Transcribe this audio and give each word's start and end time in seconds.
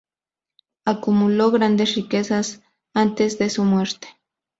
Acumuló 0.83 1.51
grandes 1.51 1.93
riquezas 1.93 2.63
antes 2.95 3.37
de 3.37 3.51
su 3.51 3.63
muerte. 3.63 4.07